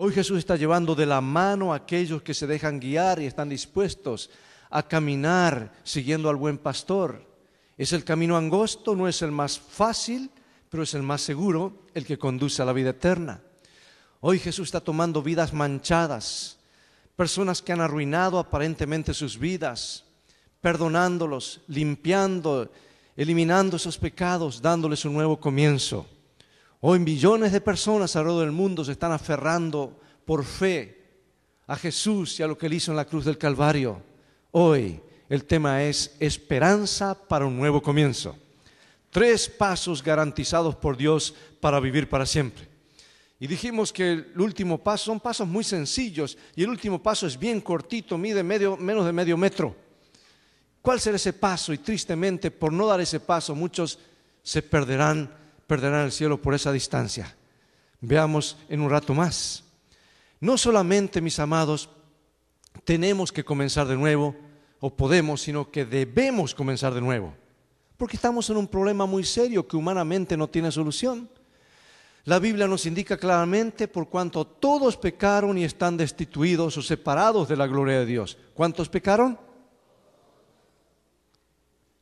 [0.00, 3.48] Hoy Jesús está llevando de la mano a aquellos que se dejan guiar y están
[3.48, 4.30] dispuestos
[4.70, 7.26] a caminar siguiendo al buen pastor.
[7.76, 10.30] Es el camino angosto, no es el más fácil,
[10.68, 13.42] pero es el más seguro, el que conduce a la vida eterna.
[14.20, 16.60] Hoy Jesús está tomando vidas manchadas,
[17.16, 20.04] personas que han arruinado aparentemente sus vidas,
[20.60, 22.70] perdonándolos, limpiando,
[23.16, 26.06] eliminando esos pecados, dándoles un nuevo comienzo.
[26.80, 30.96] Hoy millones de personas alrededor del mundo se están aferrando por fe
[31.66, 34.00] a Jesús y a lo que él hizo en la cruz del Calvario.
[34.52, 38.36] Hoy el tema es esperanza para un nuevo comienzo.
[39.10, 42.68] Tres pasos garantizados por Dios para vivir para siempre.
[43.40, 47.36] Y dijimos que el último paso son pasos muy sencillos y el último paso es
[47.36, 49.74] bien cortito, mide menos de medio metro.
[50.80, 51.72] ¿Cuál será ese paso?
[51.72, 53.98] Y tristemente, por no dar ese paso, muchos
[54.44, 55.28] se perderán,
[55.68, 57.36] perderán el cielo por esa distancia.
[58.00, 59.62] Veamos en un rato más.
[60.40, 61.90] No solamente, mis amados,
[62.84, 64.34] tenemos que comenzar de nuevo,
[64.80, 67.34] o podemos, sino que debemos comenzar de nuevo.
[67.96, 71.28] Porque estamos en un problema muy serio que humanamente no tiene solución.
[72.24, 77.56] La Biblia nos indica claramente por cuanto todos pecaron y están destituidos o separados de
[77.56, 78.38] la gloria de Dios.
[78.54, 79.38] ¿Cuántos pecaron?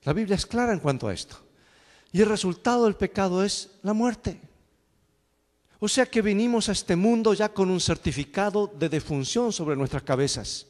[0.02, 1.45] La Biblia es clara en cuanto a esto.
[2.16, 4.40] Y el resultado del pecado es la muerte.
[5.78, 10.02] O sea que venimos a este mundo ya con un certificado de defunción sobre nuestras
[10.02, 10.66] cabezas.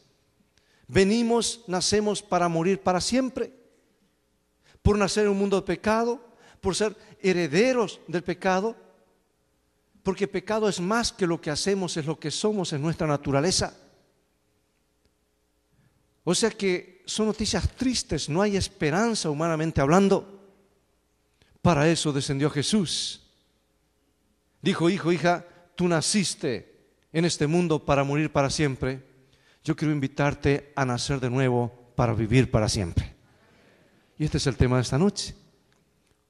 [0.88, 3.52] Venimos, nacemos para morir para siempre.
[4.82, 6.20] Por nacer en un mundo de pecado,
[6.60, 8.74] por ser herederos del pecado,
[10.02, 13.72] porque pecado es más que lo que hacemos, es lo que somos en nuestra naturaleza.
[16.24, 20.35] O sea que son noticias tristes, no hay esperanza humanamente hablando.
[21.66, 23.22] Para eso descendió Jesús.
[24.62, 26.78] Dijo, hijo, hija, tú naciste
[27.12, 29.02] en este mundo para morir para siempre
[29.66, 33.16] yo quiero invitarte a nacer de nuevo para vivir para siempre.
[34.16, 35.34] Y este es el tema de esta noche.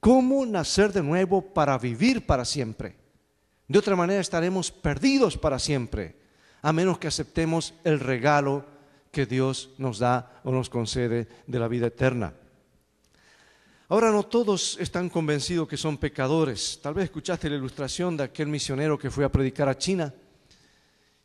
[0.01, 2.97] ¿Cómo nacer de nuevo para vivir para siempre?
[3.69, 6.17] De otra manera estaremos perdidos para siempre,
[6.63, 8.65] a menos que aceptemos el regalo
[9.13, 12.33] que Dios nos da o nos concede de la vida eterna.
[13.89, 16.81] Ahora no todos están convencidos que son pecadores.
[16.83, 20.13] Tal vez escuchaste la ilustración de aquel misionero que fue a predicar a China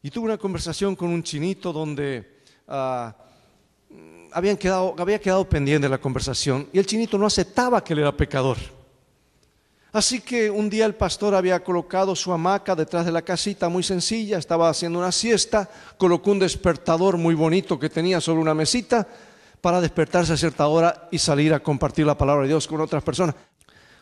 [0.04, 3.16] y tuve una conversación con un chinito donde ah,
[4.32, 8.16] habían quedado, había quedado pendiente la conversación y el chinito no aceptaba que él era
[8.16, 8.58] pecador.
[9.92, 13.82] Así que un día el pastor había colocado su hamaca detrás de la casita, muy
[13.82, 15.68] sencilla, estaba haciendo una siesta,
[15.98, 19.08] colocó un despertador muy bonito que tenía sobre una mesita
[19.62, 23.04] para despertarse a cierta hora y salir a compartir la palabra de Dios con otras
[23.04, 23.36] personas.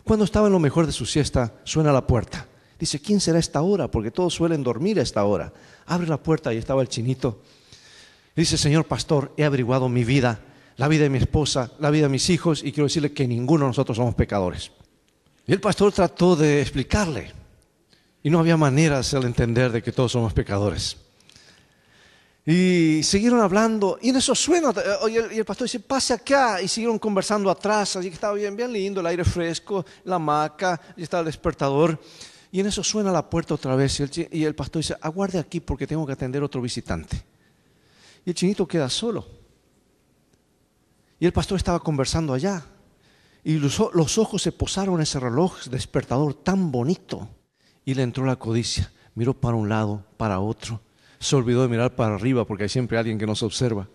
[0.03, 2.47] Cuando estaba en lo mejor de su siesta, suena la puerta.
[2.79, 3.91] Dice, ¿quién será esta hora?
[3.91, 5.51] Porque todos suelen dormir a esta hora.
[5.85, 7.41] Abre la puerta y estaba el chinito.
[8.35, 10.39] dice, Señor pastor, he averiguado mi vida,
[10.77, 13.65] la vida de mi esposa, la vida de mis hijos y quiero decirle que ninguno
[13.65, 14.71] de nosotros somos pecadores.
[15.45, 17.33] Y el pastor trató de explicarle
[18.23, 20.97] y no había manera de hacerle entender de que todos somos pecadores.
[22.51, 24.73] Y siguieron hablando, y en eso suena,
[25.07, 29.01] y el, pastor dice, pase acá, y siguieron conversando atrás, así estaba bien, bien lindo,
[29.01, 32.01] el aire fresco, la hamaca, y estaba el despertador.
[32.51, 34.01] Y en eso suena la puerta otra vez
[34.31, 37.23] y el, pastor dice, aguarde aquí porque tengo que atender otro visitante.
[38.25, 39.27] Y el chinito queda solo.
[41.19, 42.65] Y el pastor estaba conversando allá.
[43.43, 47.29] Y los, los ojos se posaron en ese reloj despertador tan bonito.
[47.85, 48.91] Y le entró la codicia.
[49.13, 50.81] Miró para un lado, para otro.
[51.19, 53.87] Se olvidó de mirar para arriba porque hay siempre alguien que nos observa.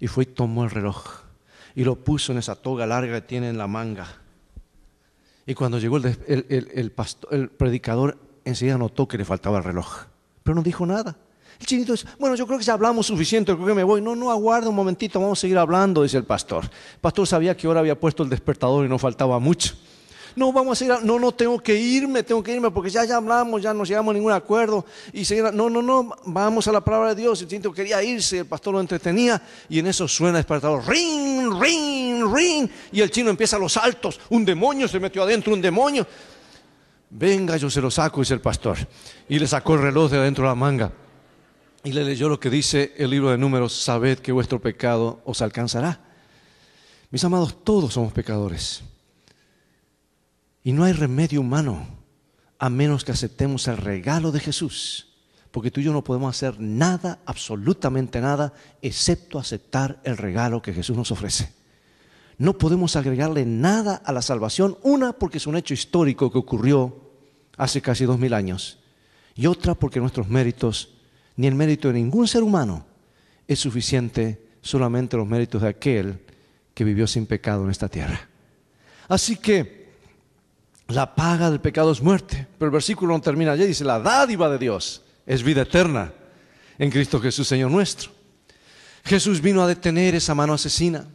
[0.00, 1.22] Y fue y tomó el reloj.
[1.74, 4.24] Y lo puso en esa toga larga que tiene en la manga
[5.46, 10.04] y cuando llegó el, el, pastor, el predicador, enseguida notó que le faltaba el reloj,
[10.42, 11.16] pero no dijo nada.
[11.60, 14.00] El chinito dice, bueno, yo creo que ya hablamos suficiente, creo que me voy.
[14.00, 16.64] No, no, aguarda un momentito, vamos a seguir hablando, dice el pastor.
[16.64, 19.74] El pastor sabía que ahora había puesto el despertador y no faltaba mucho.
[20.36, 23.16] No, vamos a ir, no, no, tengo que irme, tengo que irme porque ya, ya
[23.16, 24.84] hablamos, ya no llegamos a ningún acuerdo.
[25.12, 27.40] Y seguir, no, no, no, vamos a la palabra de Dios.
[27.42, 31.52] El chinito quería irse, el pastor lo entretenía y en eso suena el despertador, ring,
[31.60, 32.68] ring, ring.
[32.90, 36.06] Y el chino empieza a los saltos, un demonio se metió adentro, un demonio.
[37.10, 38.76] Venga, yo se lo saco, dice el pastor.
[39.28, 40.92] Y le sacó el reloj de adentro de la manga.
[41.84, 45.42] Y le leyó lo que dice el libro de números, sabed que vuestro pecado os
[45.42, 46.00] alcanzará.
[47.10, 48.82] Mis amados, todos somos pecadores.
[50.64, 51.86] Y no hay remedio humano
[52.58, 55.08] a menos que aceptemos el regalo de Jesús.
[55.50, 60.72] Porque tú y yo no podemos hacer nada, absolutamente nada, excepto aceptar el regalo que
[60.72, 61.52] Jesús nos ofrece.
[62.38, 64.78] No podemos agregarle nada a la salvación.
[64.82, 67.12] Una, porque es un hecho histórico que ocurrió
[67.56, 68.78] hace casi dos mil años.
[69.36, 70.94] Y otra porque nuestros méritos,
[71.36, 72.86] ni el mérito de ningún ser humano,
[73.46, 76.20] es suficiente solamente los méritos de aquel
[76.72, 78.28] que vivió sin pecado en esta tierra.
[79.06, 79.83] Así que
[80.88, 84.50] la paga del pecado es muerte, pero el versículo no termina allí, dice, la dádiva
[84.50, 86.12] de Dios es vida eterna
[86.78, 88.10] en Cristo Jesús, Señor nuestro.
[89.04, 91.06] Jesús vino a detener esa mano asesina.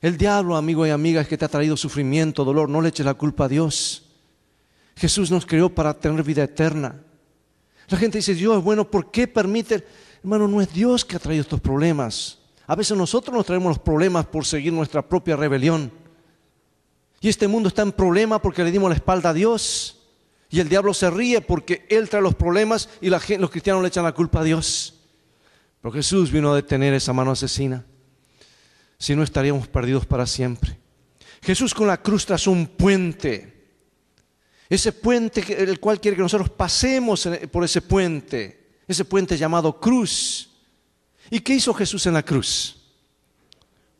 [0.00, 3.06] El diablo, amigo y amiga, es que te ha traído sufrimiento, dolor, no le eches
[3.06, 4.04] la culpa a Dios.
[4.96, 7.00] Jesús nos creó para tener vida eterna.
[7.88, 9.84] La gente dice, Dios es bueno, ¿por qué permite?
[10.22, 12.38] Hermano, no es Dios que ha traído estos problemas.
[12.66, 15.90] A veces nosotros nos traemos los problemas por seguir nuestra propia rebelión.
[17.24, 19.96] Y este mundo está en problema porque le dimos la espalda a Dios.
[20.50, 24.04] Y el diablo se ríe porque él trae los problemas y los cristianos le echan
[24.04, 25.00] la culpa a Dios.
[25.80, 27.86] Pero Jesús vino a detener esa mano asesina.
[28.98, 30.76] Si no estaríamos perdidos para siempre.
[31.40, 33.70] Jesús con la cruz trazó un puente.
[34.68, 38.80] Ese puente el cual quiere que nosotros pasemos por ese puente.
[38.86, 40.50] Ese puente llamado cruz.
[41.30, 42.82] ¿Y qué hizo Jesús en la cruz?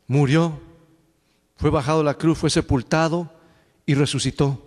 [0.05, 0.61] Murió,
[1.55, 3.31] fue bajado la cruz, fue sepultado
[3.85, 4.61] y resucitó.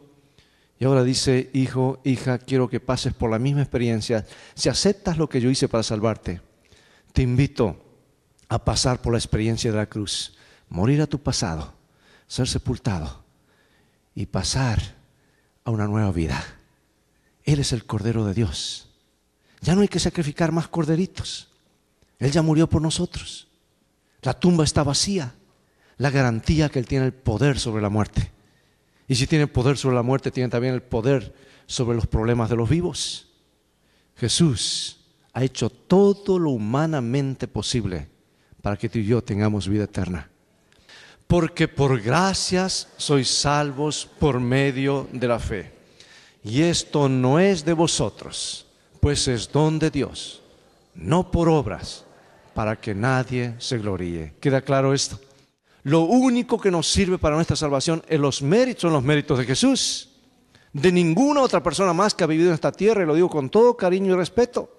[0.79, 4.27] Y ahora dice, hijo, hija, quiero que pases por la misma experiencia.
[4.55, 6.41] Si aceptas lo que yo hice para salvarte,
[7.13, 7.85] te invito
[8.49, 10.37] a pasar por la experiencia de la cruz,
[10.69, 11.75] morir a tu pasado,
[12.27, 13.25] ser sepultado
[14.15, 14.81] y pasar
[15.65, 16.43] a una nueva vida.
[17.45, 18.89] Él es el Cordero de Dios.
[19.61, 21.49] Ya no hay que sacrificar más corderitos.
[22.19, 23.49] Él ya murió por nosotros.
[24.23, 25.35] La tumba está vacía.
[25.99, 28.31] La garantía que Él tiene el poder sobre la muerte.
[29.07, 31.35] Y si tiene poder sobre la muerte, tiene también el poder
[31.67, 33.29] sobre los problemas de los vivos.
[34.17, 34.99] Jesús
[35.33, 38.09] ha hecho todo lo humanamente posible
[38.63, 40.29] para que tú y yo tengamos vida eterna.
[41.27, 45.73] Porque por gracias sois salvos por medio de la fe.
[46.43, 48.67] Y esto no es de vosotros,
[49.01, 50.41] pues es don de Dios,
[50.95, 52.05] no por obras,
[52.55, 54.35] para que nadie se gloríe.
[54.41, 55.21] ¿Queda claro esto?
[55.85, 59.45] Lo único que nos sirve para nuestra salvación es los méritos, son los méritos de
[59.45, 60.11] Jesús.
[60.73, 63.49] De ninguna otra persona más que ha vivido en esta tierra, y lo digo con
[63.49, 64.79] todo cariño y respeto.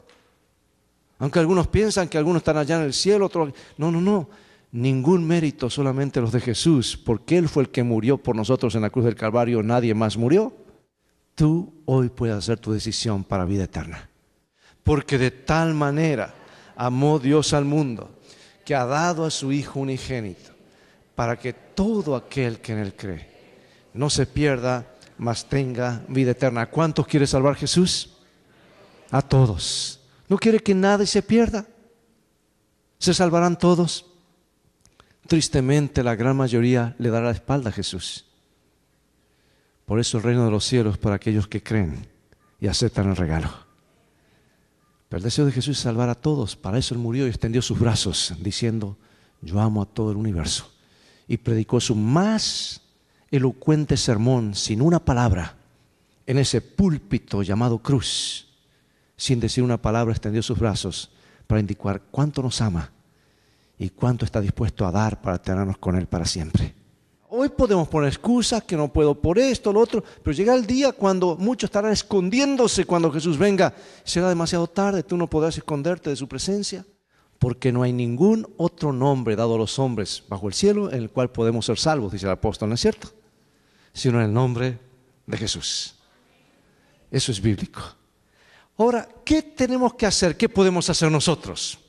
[1.20, 3.54] Aunque algunos piensan que algunos están allá en el cielo, otros...
[3.78, 4.30] No, no, no.
[4.72, 8.84] Ningún mérito, solamente los de Jesús, porque Él fue el que murió por nosotros en
[8.84, 10.54] la cruz del Calvario, nadie más murió.
[11.34, 14.10] Tú hoy puedes hacer tu decisión para vida eterna.
[14.84, 16.36] Porque de tal manera
[16.76, 18.12] amó Dios al mundo,
[18.64, 20.52] que ha dado a su Hijo unigénito,
[21.20, 23.28] para que todo aquel que en Él cree
[23.94, 26.68] no se pierda, mas tenga vida eterna.
[26.68, 28.14] ¿Cuántos quiere salvar Jesús?
[29.12, 30.00] A todos.
[30.30, 31.66] No quiere que nadie se pierda.
[33.00, 34.06] Se salvarán todos.
[35.28, 38.26] Tristemente la gran mayoría le dará la espalda a Jesús.
[39.84, 42.08] Por eso el reino de los cielos para aquellos que creen
[42.62, 43.50] y aceptan el regalo.
[45.10, 46.56] Pero el deseo de Jesús es salvar a todos.
[46.56, 48.98] Para eso Él murió y extendió sus brazos, diciendo,
[49.42, 50.79] yo amo a todo el universo.
[51.30, 52.82] Y predicó su más
[53.32, 55.56] elocuente sermón, sin una palabra,
[56.26, 58.48] en ese púlpito llamado cruz.
[59.16, 61.12] Sin decir una palabra, extendió sus brazos
[61.48, 62.92] para indicar cuánto nos ama
[63.78, 66.76] y cuánto está dispuesto a dar para tenernos con Él para siempre.
[67.32, 70.92] Hoy podemos poner excusas, que no puedo por esto, lo otro, pero llega el día
[70.94, 73.72] cuando muchos estarán escondiéndose cuando Jesús venga.
[74.04, 76.84] Será demasiado tarde, tú no podrás esconderte de su presencia,
[77.40, 81.10] porque no hay ningún otro nombre dado a los hombres bajo el cielo en el
[81.10, 83.10] cual podemos ser salvos, dice el apóstol, ¿no es cierto?
[83.94, 84.78] Sino en el nombre
[85.26, 85.96] de Jesús.
[87.10, 87.82] Eso es bíblico.
[88.78, 90.38] Ahora, ¿qué tenemos que hacer?
[90.38, 91.80] ¿Qué podemos hacer nosotros?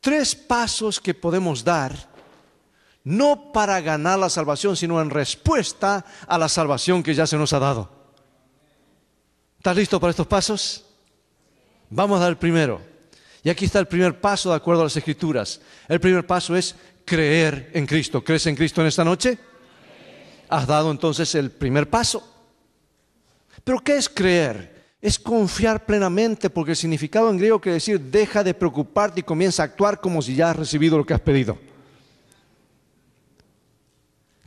[0.00, 2.14] Tres pasos que podemos dar
[3.04, 7.52] no para ganar la salvación, sino en respuesta a la salvación que ya se nos
[7.52, 7.90] ha dado.
[9.58, 10.84] ¿Estás listo para estos pasos?
[11.90, 12.93] Vamos a dar primero.
[13.44, 15.60] Y aquí está el primer paso de acuerdo a las escrituras.
[15.86, 16.74] El primer paso es
[17.04, 18.24] creer en Cristo.
[18.24, 19.38] ¿Crees en Cristo en esta noche?
[20.48, 22.26] Has dado entonces el primer paso.
[23.62, 24.94] Pero ¿qué es creer?
[25.02, 29.62] Es confiar plenamente, porque el significado en griego quiere decir deja de preocuparte y comienza
[29.62, 31.58] a actuar como si ya has recibido lo que has pedido.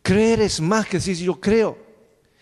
[0.02, 1.78] Creer es más que decir yo creo.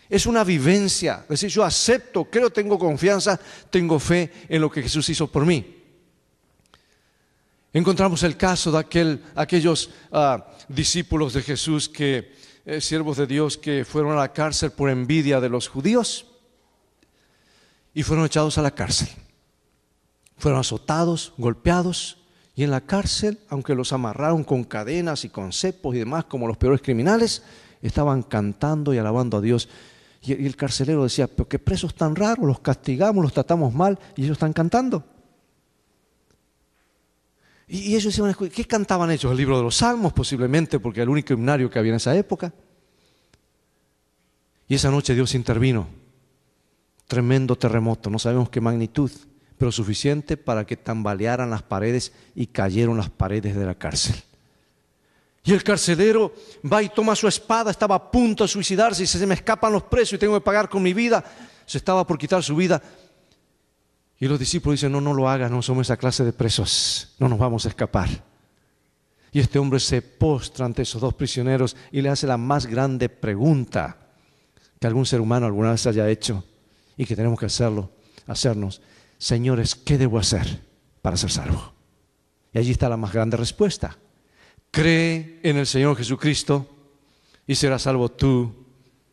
[0.08, 1.26] Es una vivencia.
[1.28, 5.74] Decir yo acepto, creo, tengo confianza, tengo fe en lo que Jesús hizo por mí.
[7.72, 12.32] Encontramos el caso de aquel, aquellos ah, discípulos de Jesús que,
[12.68, 16.26] eh, siervos de Dios, que fueron a la cárcel por envidia de los judíos
[17.94, 19.08] y fueron echados a la cárcel.
[20.36, 22.18] Fueron azotados, golpeados
[22.56, 26.48] y en la cárcel, aunque los amarraron con cadenas y con cepos y demás como
[26.48, 27.44] los peores criminales,
[27.82, 29.68] estaban cantando y alabando a Dios.
[30.22, 34.24] Y el carcelero decía, pero qué presos tan raros, los castigamos, los tratamos mal y
[34.24, 35.04] ellos están cantando.
[37.68, 39.30] Y ellos decían, ¿qué cantaban ellos?
[39.30, 42.16] El libro de los Salmos posiblemente, porque era el único himnario que había en esa
[42.16, 42.52] época.
[44.68, 45.88] Y esa noche Dios intervino.
[47.06, 49.10] Tremendo terremoto, no sabemos qué magnitud,
[49.58, 54.16] pero suficiente para que tambalearan las paredes y cayeron las paredes de la cárcel.
[55.44, 56.34] Y el carcelero
[56.70, 59.84] va y toma su espada, estaba a punto de suicidarse y se me escapan los
[59.84, 61.24] presos y tengo que pagar con mi vida.
[61.64, 62.82] Se estaba por quitar su vida.
[64.18, 67.28] Y los discípulos dicen, no, no lo hagas, no somos esa clase de presos, no
[67.28, 68.08] nos vamos a escapar.
[69.32, 73.10] Y este hombre se postra ante esos dos prisioneros y le hace la más grande
[73.10, 73.98] pregunta
[74.80, 76.44] que algún ser humano alguna vez haya hecho
[76.96, 77.90] y que tenemos que hacerlo,
[78.26, 78.80] hacernos.
[79.18, 80.62] Señores, ¿qué debo hacer
[81.02, 81.74] para ser salvo?
[82.54, 83.98] Y allí está la más grande respuesta.
[84.70, 86.66] Cree en el Señor Jesucristo
[87.46, 88.54] y serás salvo tú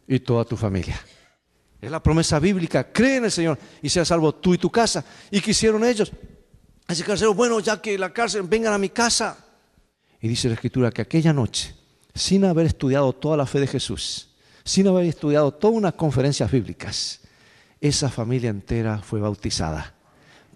[0.07, 0.99] y toda tu familia.
[1.83, 2.93] Es la promesa bíblica.
[2.93, 5.03] Cree en el Señor y serás salvo tú y tu casa.
[5.29, 6.13] ¿Y qué hicieron ellos?
[6.87, 9.37] Ese carcelero, bueno, ya que la cárcel, vengan a mi casa.
[10.21, 11.75] Y dice la Escritura que aquella noche,
[12.15, 14.29] sin haber estudiado toda la fe de Jesús,
[14.63, 17.19] sin haber estudiado todas unas conferencias bíblicas,
[17.81, 19.93] esa familia entera fue bautizada.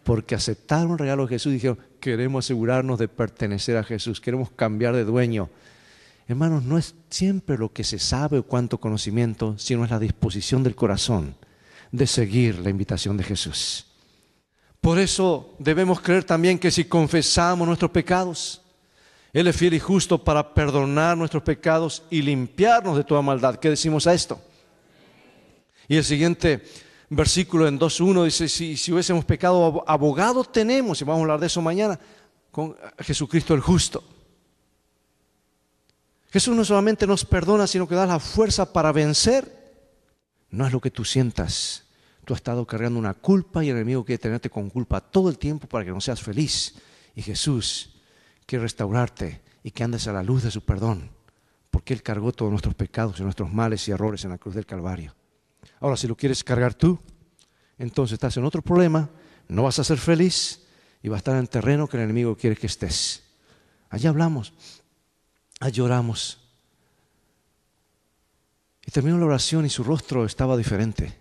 [0.05, 4.49] Porque aceptaron el regalo de Jesús y dijeron, queremos asegurarnos de pertenecer a Jesús, queremos
[4.51, 5.49] cambiar de dueño.
[6.27, 10.61] Hermanos, no es siempre lo que se sabe o cuánto conocimiento, sino es la disposición
[10.61, 11.35] del corazón
[11.91, 13.85] de seguir la invitación de Jesús.
[14.81, 18.61] Por eso debemos creer también que si confesamos nuestros pecados,
[19.31, 23.55] Él es fiel y justo para perdonar nuestros pecados y limpiarnos de toda maldad.
[23.55, 24.41] ¿Qué decimos a esto?
[25.87, 26.61] Y el siguiente
[27.09, 31.47] versículo en 2.1 dice, si, si hubiésemos pecado, abogado tenemos, y vamos a hablar de
[31.47, 31.97] eso mañana,
[32.51, 34.03] con Jesucristo el justo.
[36.37, 39.81] Jesús no solamente nos perdona, sino que da la fuerza para vencer.
[40.51, 41.85] No es lo que tú sientas.
[42.25, 45.39] Tú has estado cargando una culpa y el enemigo quiere tenerte con culpa todo el
[45.39, 46.75] tiempo para que no seas feliz.
[47.15, 47.95] Y Jesús
[48.45, 51.09] quiere restaurarte y que andes a la luz de su perdón,
[51.71, 54.67] porque Él cargó todos nuestros pecados y nuestros males y errores en la cruz del
[54.67, 55.15] Calvario.
[55.79, 56.99] Ahora, si lo quieres cargar tú,
[57.79, 59.09] entonces estás en otro problema,
[59.47, 60.67] no vas a ser feliz
[61.01, 63.23] y vas a estar en terreno que el enemigo quiere que estés.
[63.89, 64.53] Allí hablamos,
[65.71, 66.39] lloramos.
[68.85, 71.13] Y terminó la oración y su rostro estaba diferente.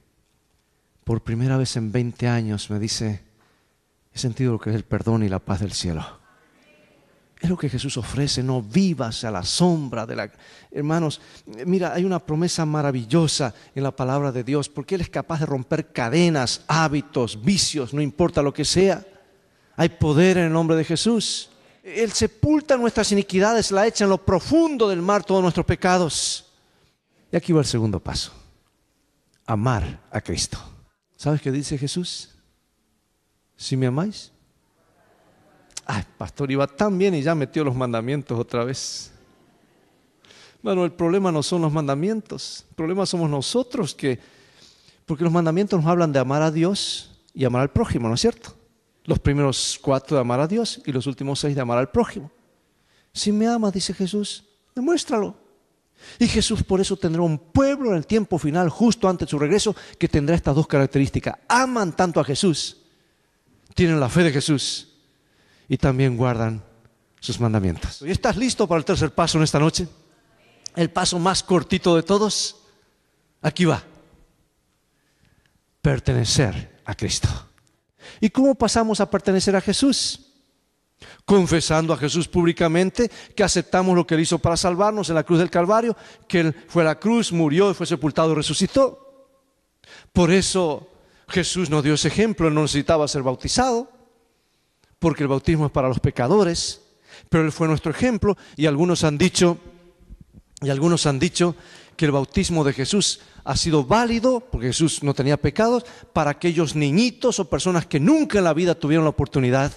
[1.05, 3.25] Por primera vez en 20 años me dice,
[4.13, 6.05] he sentido lo que es el perdón y la paz del cielo.
[7.41, 10.33] Es lo que Jesús ofrece, no vivas a la sombra de la...
[10.71, 11.21] Hermanos,
[11.67, 15.47] mira, hay una promesa maravillosa en la palabra de Dios, porque Él es capaz de
[15.47, 19.05] romper cadenas, hábitos, vicios, no importa lo que sea.
[19.77, 21.51] Hay poder en el nombre de Jesús.
[21.87, 26.53] Él sepulta nuestras iniquidades, la echa en lo profundo del mar todos nuestros pecados.
[27.31, 28.33] Y aquí va el segundo paso.
[29.47, 30.59] Amar a Cristo.
[31.17, 32.31] ¿Sabes qué dice Jesús?
[33.57, 34.33] Si me amáis,
[35.87, 39.13] Ay, pastor, iba tan bien y ya metió los mandamientos otra vez.
[40.61, 44.19] Bueno, el problema no son los mandamientos, el problema somos nosotros que,
[45.05, 48.21] porque los mandamientos nos hablan de amar a Dios y amar al prójimo, ¿no es
[48.21, 48.53] cierto?
[49.07, 52.31] Los primeros cuatro de amar a Dios y los últimos seis de amar al prójimo.
[53.13, 54.45] Si me amas, dice Jesús,
[54.75, 55.37] demuéstralo.
[56.19, 59.39] Y Jesús por eso tendrá un pueblo en el tiempo final, justo antes de su
[59.39, 61.37] regreso, que tendrá estas dos características.
[61.49, 62.77] Aman tanto a Jesús,
[63.75, 64.89] tienen la fe de Jesús
[65.69, 66.63] y también guardan
[67.21, 68.03] sus mandamientos.
[68.03, 69.89] ¿Y estás listo para el tercer paso en esta noche?
[70.75, 72.63] El paso más cortito de todos.
[73.43, 73.83] Aquí va.
[75.81, 77.29] Pertenecer a Cristo.
[78.21, 80.33] ¿Y cómo pasamos a pertenecer a Jesús?
[81.25, 85.39] Confesando a Jesús públicamente que aceptamos lo que Él hizo para salvarnos en la cruz
[85.39, 85.97] del Calvario,
[86.27, 89.31] que Él fue a la cruz, murió, fue sepultado y resucitó.
[90.13, 90.89] Por eso
[91.29, 93.91] Jesús nos dio ese ejemplo, no necesitaba ser bautizado
[94.99, 96.83] porque el bautismo es para los pecadores,
[97.29, 99.59] pero él fue nuestro ejemplo y algunos han dicho
[100.63, 101.55] y algunos han dicho
[101.97, 106.77] que el bautismo de Jesús ha sido válido, porque Jesús no tenía pecados, para aquellos
[106.77, 109.73] niñitos o personas que nunca en la vida tuvieron la oportunidad.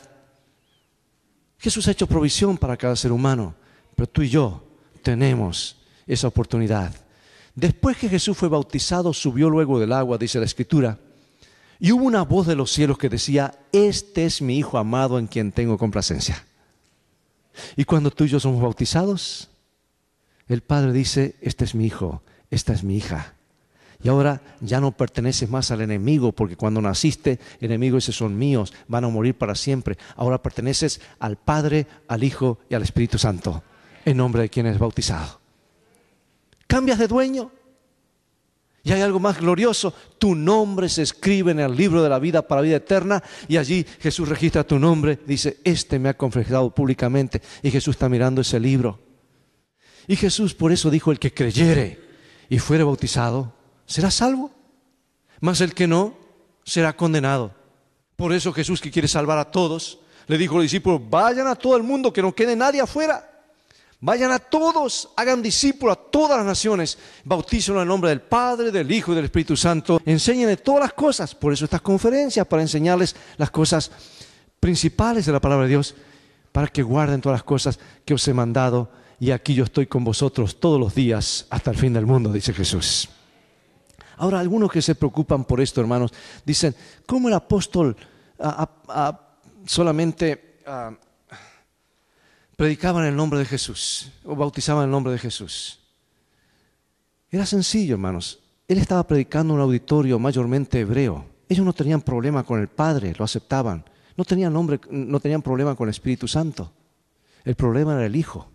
[1.58, 3.56] Jesús ha hecho provisión para cada ser humano,
[3.96, 4.64] pero tú y yo
[5.02, 6.94] tenemos esa oportunidad.
[7.56, 10.98] Después que Jesús fue bautizado, subió luego del agua, dice la Escritura,
[11.80, 15.28] y hubo una voz de los cielos que decía, este es mi Hijo amado en
[15.28, 16.46] quien tengo complacencia.
[17.76, 19.49] Y cuando tú y yo somos bautizados,
[20.54, 23.36] el Padre dice, este es mi Hijo, esta es mi hija.
[24.02, 28.74] Y ahora ya no perteneces más al enemigo, porque cuando naciste, el enemigo son míos,
[28.88, 29.98] van a morir para siempre.
[30.16, 33.62] Ahora perteneces al Padre, al Hijo y al Espíritu Santo,
[34.06, 35.42] en nombre de quien es bautizado.
[36.66, 37.52] Cambias de dueño.
[38.82, 42.48] Y hay algo más glorioso, tu nombre se escribe en el libro de la vida
[42.48, 47.42] para vida eterna y allí Jesús registra tu nombre, dice, este me ha confesado públicamente
[47.62, 49.09] y Jesús está mirando ese libro.
[50.10, 52.02] Y Jesús por eso dijo, el que creyere
[52.50, 53.54] y fuere bautizado,
[53.86, 54.50] será salvo,
[55.40, 56.18] mas el que no,
[56.64, 57.54] será condenado.
[58.16, 61.54] Por eso Jesús que quiere salvar a todos, le dijo a los discípulos, vayan a
[61.54, 63.24] todo el mundo, que no quede nadie afuera.
[64.00, 68.72] Vayan a todos, hagan discípulos a todas las naciones, bautícenlo en el nombre del Padre,
[68.72, 71.36] del Hijo y del Espíritu Santo, enséñenle todas las cosas.
[71.36, 73.92] Por eso estas conferencias, para enseñarles las cosas
[74.60, 75.94] principales de la palabra de Dios,
[76.52, 78.98] para que guarden todas las cosas que os he mandado.
[79.20, 82.54] Y aquí yo estoy con vosotros todos los días hasta el fin del mundo, dice
[82.54, 83.10] Jesús.
[84.18, 86.12] Ahora, algunos que se preocupan por esto, hermanos,
[86.46, 87.96] dicen, ¿cómo el apóstol
[89.66, 90.62] solamente
[92.56, 95.80] predicaba en el nombre de Jesús o bautizaba en el nombre de Jesús?
[97.32, 98.40] Era sencillo, hermanos.
[98.68, 101.26] Él estaba predicando en un auditorio mayormente hebreo.
[101.48, 103.84] Ellos no tenían problema con el Padre, lo aceptaban.
[104.16, 106.72] No tenían, nombre, no tenían problema con el Espíritu Santo.
[107.44, 108.50] El problema era el Hijo.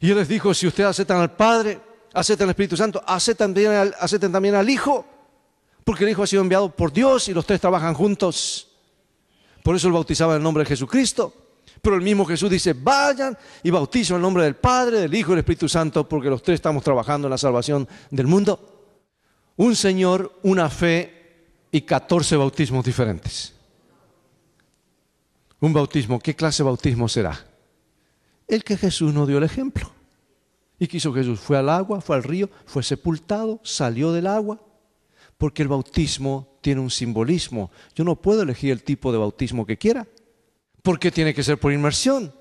[0.00, 1.80] Y Él les dijo, si ustedes aceptan al Padre,
[2.12, 5.04] aceptan al Espíritu Santo, aceptan también, al, Hijo,
[5.84, 8.68] porque el Hijo ha sido enviado por Dios y los tres trabajan juntos.
[9.62, 11.34] Por eso él bautizaba en el nombre de Jesucristo.
[11.80, 15.30] Pero el mismo Jesús dice, vayan y bautizo en el nombre del Padre, del Hijo
[15.30, 18.94] y del Espíritu Santo, porque los tres estamos trabajando en la salvación del mundo.
[19.56, 21.18] Un Señor, una fe
[21.70, 23.54] y 14 bautismos diferentes.
[25.60, 27.47] Un bautismo, ¿qué clase de bautismo será?
[28.48, 29.92] El que Jesús nos dio el ejemplo.
[30.78, 31.38] ¿Y quiso Jesús?
[31.38, 34.60] Fue al agua, fue al río, fue sepultado, salió del agua.
[35.36, 37.70] Porque el bautismo tiene un simbolismo.
[37.94, 40.06] Yo no puedo elegir el tipo de bautismo que quiera.
[40.82, 42.34] Porque tiene que ser por inmersión.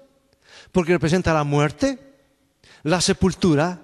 [0.72, 2.00] Porque representa la muerte,
[2.84, 3.82] la sepultura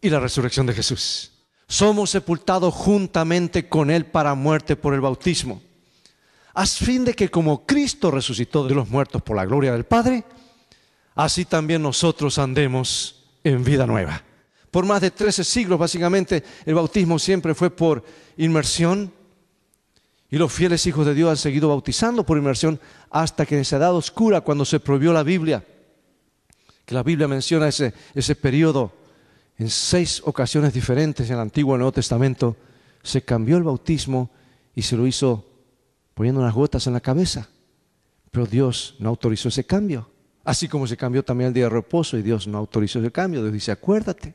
[0.00, 1.32] y la resurrección de Jesús.
[1.66, 5.62] Somos sepultados juntamente con Él para muerte por el bautismo.
[6.54, 10.24] A fin de que como Cristo resucitó de los muertos por la gloria del Padre,
[11.16, 14.22] así también nosotros andemos en vida nueva.
[14.70, 18.04] Por más de 13 siglos, básicamente, el bautismo siempre fue por
[18.36, 19.12] inmersión.
[20.28, 22.78] Y los fieles hijos de Dios han seguido bautizando por inmersión
[23.10, 25.64] hasta que en esa edad oscura, cuando se prohibió la Biblia,
[26.84, 28.92] que la Biblia menciona ese, ese periodo
[29.56, 32.56] en seis ocasiones diferentes en el Antiguo y el Nuevo Testamento,
[33.02, 34.30] se cambió el bautismo
[34.74, 35.46] y se lo hizo
[36.12, 37.48] poniendo unas gotas en la cabeza.
[38.30, 40.10] Pero Dios no autorizó ese cambio.
[40.46, 43.42] Así como se cambió también el día de reposo y Dios no autorizó ese cambio.
[43.42, 44.32] Dios dice, acuérdate.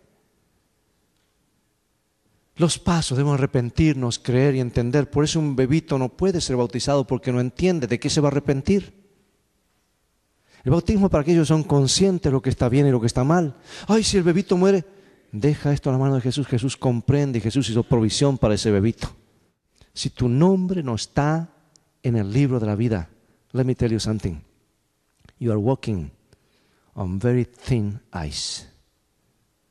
[2.57, 5.09] Los pasos, debemos arrepentirnos, creer y entender.
[5.09, 8.27] Por eso un bebito no puede ser bautizado porque no entiende de qué se va
[8.27, 8.93] a arrepentir.
[10.65, 13.23] El bautismo para aquellos son conscientes de lo que está bien y lo que está
[13.23, 13.55] mal.
[13.87, 14.83] Ay, si el bebito muere,
[15.31, 16.45] deja esto a la mano de Jesús.
[16.45, 19.15] Jesús comprende y Jesús hizo provisión para ese bebito.
[19.93, 21.53] Si tu nombre no está
[22.03, 23.07] en el libro de la vida,
[23.53, 24.50] let me tell you something.
[25.41, 26.11] You are walking
[26.93, 28.67] on very thin ice.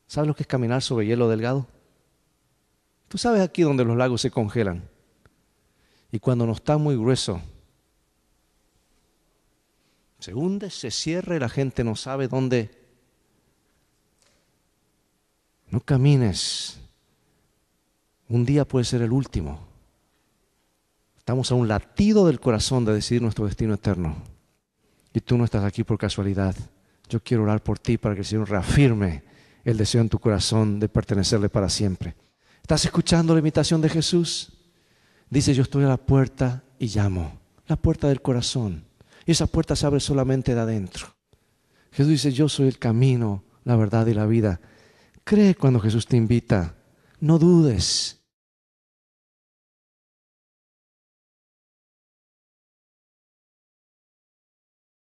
[0.08, 1.68] ¿Sabes lo que es caminar sobre hielo delgado?
[3.06, 4.88] Tú sabes aquí donde los lagos se congelan.
[6.10, 7.40] Y cuando no está muy grueso,
[10.18, 12.76] se hunde, se cierra y la gente no sabe dónde.
[15.68, 16.80] No camines.
[18.28, 19.60] Un día puede ser el último.
[21.16, 24.29] Estamos a un latido del corazón de decidir nuestro destino eterno
[25.12, 26.54] y tú no estás aquí por casualidad.
[27.08, 29.24] Yo quiero orar por ti para que el Señor reafirme
[29.64, 32.14] el deseo en tu corazón de pertenecerle para siempre.
[32.62, 34.52] ¿Estás escuchando la invitación de Jesús?
[35.28, 37.38] Dice, yo estoy a la puerta y llamo.
[37.66, 38.84] La puerta del corazón.
[39.26, 41.08] Y esa puerta se abre solamente de adentro.
[41.92, 44.60] Jesús dice, yo soy el camino, la verdad y la vida.
[45.24, 46.76] Cree cuando Jesús te invita.
[47.18, 48.19] No dudes.